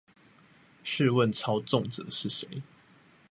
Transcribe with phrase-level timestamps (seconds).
[0.83, 2.63] 試問操縱者是誰？